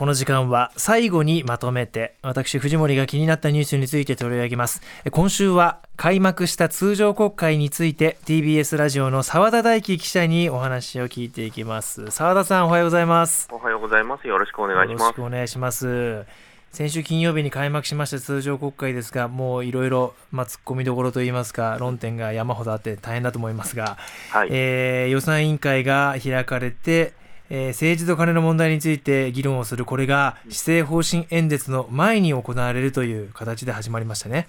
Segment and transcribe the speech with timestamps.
[0.00, 4.80] この時間は最後にまとめて私藤森が気になったニュースについて取り上げます。
[5.10, 12.10] 今週は開幕した通常国会について TBS ラジオの澤田大樹記者にお話を聞いていきます。
[12.10, 13.46] 澤田さんおはようございます。
[13.52, 14.26] おはようございます。
[14.26, 15.02] よろしくお願いします。
[15.02, 16.24] よろしくお願いします。
[16.72, 23.98] 先週金曜日に開幕しました通常国会ですが、もういろいろ、まあ、突っ込みどころといいますか、論点が山ほどあって大変だと思いますが、
[24.30, 27.12] はい、えー、予算委員会が開かれて、
[27.50, 34.46] えー、政治と金の問題について議論をする、これが施政方針演説の前に行われるという形で始まりましたね。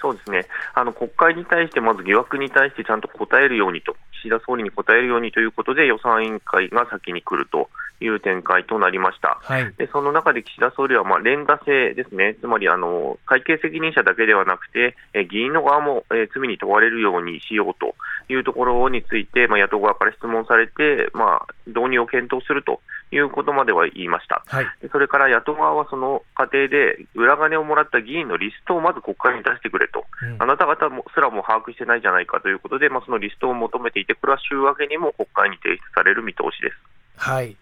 [0.00, 0.46] そうですね。
[0.74, 7.68] あの国会に対して、まず疑惑に対してちゃんと答えるようにと、岸田総理に答えるようにということで、予算委員会が先に来ると
[8.00, 9.38] いう展開となりました。
[9.42, 17.94] はい、でその中で岸田総理は、まあ、連打制ですね、つまりあの会計責任者だけではなくて、え議員の側も、え罪に問われるようにしようと
[18.32, 36.76] いうところについて、まあ、野党側から質問されて、まあ、導入を検討するということまでは言いました、はい、それから野党側はその過程で裏金をもらった議員のリストをまず国会に出してくれと、うん、あなた方もすらも把握してないじゃないかということで、まあ、そのリストを求めていて、これは週明けにも国会に提出される見通しです。
[37.16, 37.56] はい。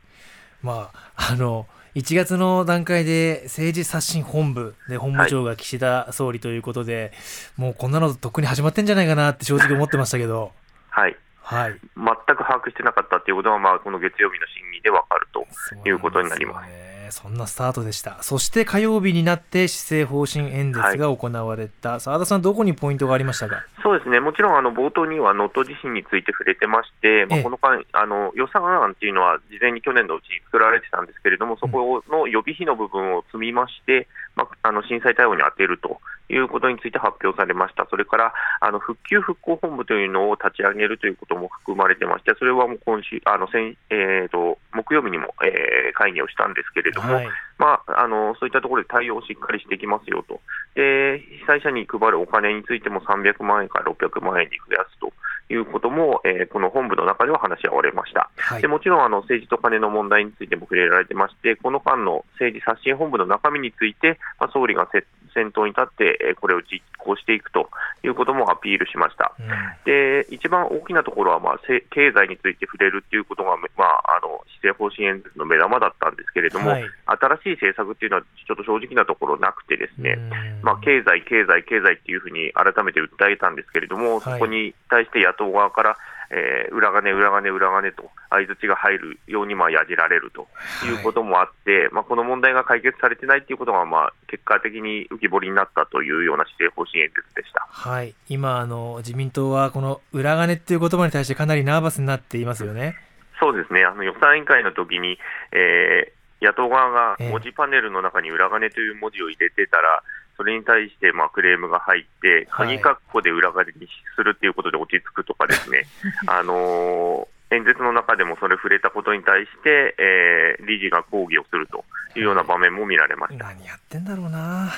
[0.62, 7.12] まあ、あの1月の段階で政治刷新本部で本部長が岸田総理ということで、
[7.56, 10.52] はい、もうこんなのとっくに始まってんじゃないかなって正直思ってましたけど。
[10.90, 11.16] はい
[11.48, 15.46] はい、全く把握してなかったということは、まあ、この月曜日の審議で分かると
[15.88, 16.70] いうことになります。
[17.08, 18.20] そんなスタートでした。
[18.24, 22.00] そして火曜日になって施政方針演説が行われた。
[22.00, 23.62] 澤、はい、田さん、どこにポイントがありましたか？
[23.80, 35.98] そうですね、もちろんあの冒頭には能登地震について触れてまして、まあ、この間あの予算案っていうのは事前に去年のうちに作られてたんですけれども、そこの予備費の部分を積みまして、まあ、あの震災対応に充てると
[36.28, 50.40] いうことについて発表されました、それからあの復旧・復興本部というのを立ち上げるということも含まれてまして、それはもう今週、あの先えーと、木曜日にも、えー、会議をしたんですけれども、はい、まあ、あのそういったところで対応をしっかりしていきますよと、
[50.74, 55.12] で被災者に配るお金についても300万円から600万円に増やすと。
[55.48, 67.68] いうことも、えー、この本部の中では話し合われました、はい、でもちろんあの政治と金の問題についても触れられてまして、この間の政治刷新本部の中身について、まあ、総理が先頭に立って、これを実行していくと
[68.02, 69.34] いうこともアピールしました。
[69.38, 69.46] うん、
[69.84, 80.16] で一番大きなところは、まあ、経済について触れるということが、まあ、あの施政方針演説の目玉だったんですけれども、はい、新しい政策っていうのは、ちょっと正直なところなくて、ですね、
[80.62, 85.96] まあ、経済、経済、経済っていうふうに改めて訴えたんですけれども、そこに対して野党側から、
[86.30, 90.48] えー、裏金、裏金、裏金と相づちが入るようにまあやじられると
[90.84, 90.90] い。
[91.00, 102.96] うこともあって、はい、まあ、この問題が解決されてないということがまあ結果的に浮き彫りになったというような施政方針演説でした、はい、今あの、自民党はこの裏金っていう言葉に対してかなりナーバスになっていますよね。
[103.38, 103.84] そうですね。
[103.84, 105.18] あの予算委員会の時に、
[105.52, 110.02] えー、野党側が文字パネルの中に裏金という文字を入れてたら、
[110.36, 115.86] それに対してまあクレームが入って、鍵括弧で裏金にするっていうことで落ち着くとかですね、
[116.26, 121.84] あのー、演説の中でもそれ触れたことに対して、えー、理事が抗議をすると
[122.16, 123.44] いうような場面も見られました。
[123.44, 124.72] 何やってんだろうな。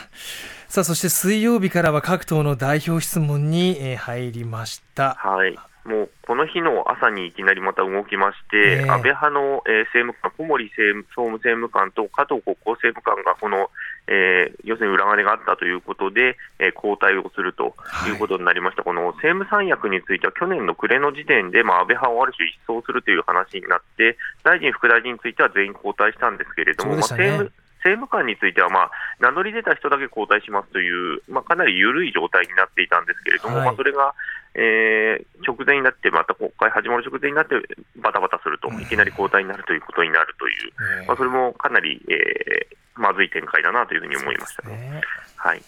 [0.69, 5.15] さあ、そして水曜日からは各党の代表質問に入りました。
[5.15, 5.59] はい。
[5.85, 13.71] もうこの日の朝にいきなりまた動きまして、えー、安倍派の、えー、政務官、小森政務総務政務官と加藤国交政務官がこの、
[14.07, 17.73] えー、要するに裏金があったということで、えー、交代をすると
[18.07, 18.11] い。
[18.11, 28.91] うことになりました、はい、この政務三役については去年の暮れの時点で、まあ、安倍派をある種一掃するという話になって、大臣、副大臣については全員交代したんですけれども、ね、まあ、政務政務官については、まあ、
[29.21, 34.15] 名乗り出た人だけ交代しますという、まあ、かなり緩い状態になっていたんですけれども、はい、まあ、それが、
[34.59, 37.55] えー、直前になって、また国会始まる直前になって、
[38.03, 45.01] バタバタすると、いきなり交代になるということになるという、まあ、それもかなり、えー、まずい展開だなというふうに思いましたね。
[45.37, 45.63] はい、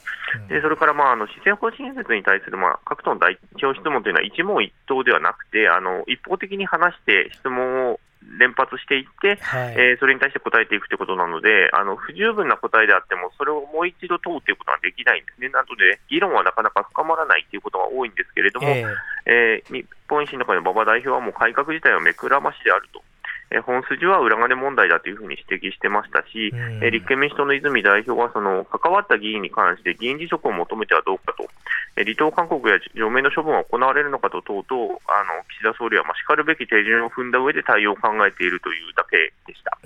[0.49, 8.00] でそれから、まあ、あの施政方針演説に対する、まあ、各党の代表質問というのは一問一答ではなくて、あの一方的に話して質問を
[8.41, 18.95] 連発していって、はい、えー、それに対して答えていくということなのであの、不十分な答えであっても、それをもう一度問うということはできないんですね、なので、議論はなかなか深まらないということが多いんですけれども、えー、
[19.27, 23.03] えー、日本維新の会の馬場代表は、もう改革自体は目くらましであると。
[23.51, 31.49] え本筋は裏金問題だというふうに指摘してましたし、え立憲民主党の泉代表はその関わった議員に関して議員辞職を求めてはどうかと、
[31.97, 39.77] え離党勧告や除名の処分は行われるのかと等々、あの岸田総理はまあしかるべき手順を踏んだ上で対応を考えているというだけでした。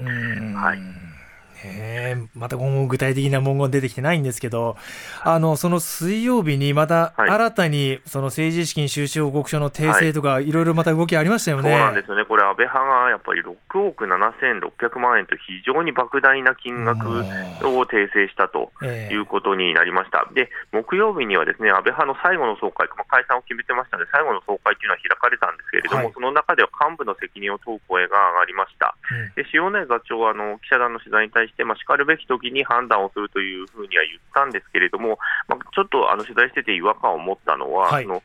[0.61, 1.04] はい
[1.65, 4.77] えー、また今後具体的な文言出てきてないんですけど、
[5.23, 10.55] あのその水曜日にまた新たにその政治資金収支報告書の訂正とか、い。
[10.55, 20.27] ろいろまた動きありましたよね、そうなんですよね、これ、安倍派がやっぱり6億7600万円と非常に莫大な金額を訂正したということになりました。
[20.33, 28.95] で木曜日にはですね安倍派の最後の総会、まあ、解散を決めてましたので、最後の総会というのは開かれたんですけれども、はい、その中では幹部の責任を問う声が上がりました。
[29.35, 35.19] で塩谷座長はあの記者団の取材に対して、まあ、しかるべき時に判断をするというふうには言ったんですけれども、
[35.49, 38.23] まあ、ちょっとあの取材してて違和感を持ったのは、はい、の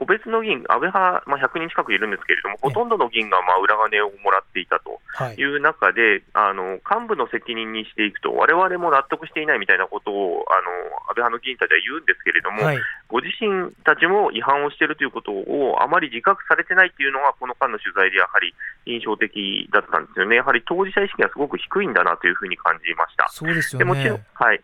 [0.00, 4.96] 個別の議員、安倍派、まあ、100人近くいるんですけれども、ほとんどの議員がまあ裏金をもらっていたと。
[5.36, 5.44] い。
[5.44, 12.78] う中で、はい、あの幹部の責任にしていくと、われわれも納得していないみたいなことをあの安倍派の議員たちは言うんですけれども、はい、
[13.12, 18.56] ご自身たちも違反をしているということをあまり自覚されてないというのが、この間の取材でやはり
[18.86, 23.28] 印象的だったんですよね、やはり当事者意識がすごく低いんだなというふうに感じました。
[23.28, 23.84] そうですよね。
[23.84, 24.60] もちろんはい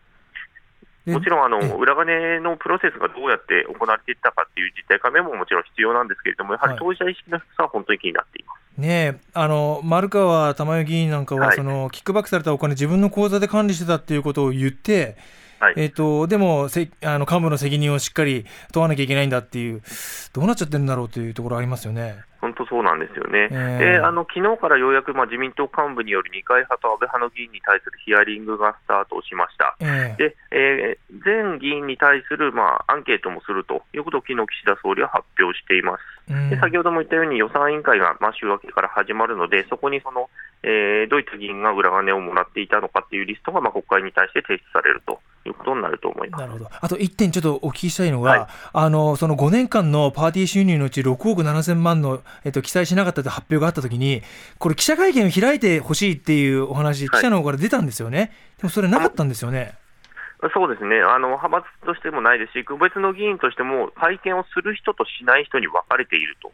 [1.07, 8.57] もちろんあの裏金のプロセスがどうやって行われていったかっていう実態解明ももちろん必要なんですけれども、やはり当事者意識の低さは本当に気になっています。
[8.77, 15.17] ねあの丸川珠代議員なんかは、そのキックバックされたお金、自分の口座で管理してたっていうことを言って、
[15.59, 19.81] はい、えーと、でもせあの幹部の責任をしっかり問わなきゃいけないんだっていう、
[20.33, 22.15] どうなっちゃってるんだろうというところありますよね。
[22.39, 36.03] 本当そうなんですよね、えー、であの昨日からようやく、まあ、自民党幹部による二階派と安倍派の議員に対するヒアリングがスタートしました、えー、でえー、全議員に対する、まあ、アンケートもするということを昨日岸田総理は発表しています。
[36.49, 40.29] で先ほども言ったように予算委員会が、まあ、週明けから始まるので、そこにその、
[40.61, 46.41] えー、どういった議員が裏金をもらっていたのかというリストが、まあ、国会に対して提出されるということになると思います。
[46.41, 46.69] なるほど。
[46.71, 54.21] あと1点、ちょっとお聞きしたいのが、はい、あのその5年間のパーティー収入のうち6億7000万の、えっと、記載しなかったと発表があったときに、
[54.57, 59.75] これ、記者会見を開いてほしいっていうお話、記者の方から出たんですよね、でもそれなかったんですよね。
[60.53, 61.01] そうですね。
[61.01, 66.53] あの派閥としてもないですし、個別の議員としても、会見をする人としない人に分かれていると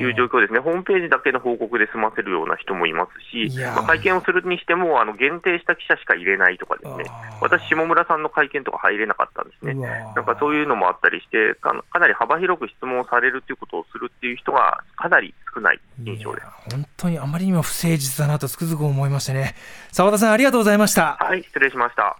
[0.00, 7.04] いう状況ですね、ホームページだけの報告で済ませるような人もいますし、まあ、会見をするにしても、あの限定した記者しか入れないとかですね、
[7.40, 16.46] 私、下村さんの会見とか入れなかったんですね、なんかそういうのもあったりしてか、かなり幅広く質問されるということをするっていう人がかなり少ない印象です。
[16.72, 19.54] 本当にあまりにも不誠実だなとつくづく思いましてね、
[19.92, 21.16] 澤田さん、ありがとうございました。
[21.20, 22.16] はい、失礼しました。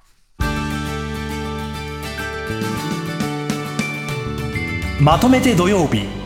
[5.00, 6.19] まとめて土曜日。